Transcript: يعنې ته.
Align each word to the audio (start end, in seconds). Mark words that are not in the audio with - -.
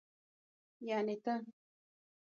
يعنې 0.87 1.15
ته. 1.23 1.33